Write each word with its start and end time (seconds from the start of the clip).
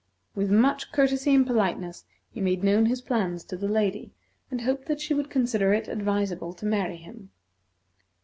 With 0.33 0.49
much 0.49 0.91
courtesy 0.91 1.31
and 1.35 1.45
politeness 1.45 2.05
he 2.31 2.41
made 2.41 2.63
known 2.63 2.87
his 2.87 3.01
plans 3.01 3.43
to 3.43 3.55
the 3.55 3.67
lady, 3.67 4.15
and 4.49 4.61
hoped 4.61 4.87
that 4.87 4.99
she 4.99 5.13
would 5.13 5.29
consider 5.29 5.73
it 5.75 5.87
advisable 5.87 6.53
to 6.53 6.65
marry 6.65 6.97
him. 6.97 7.29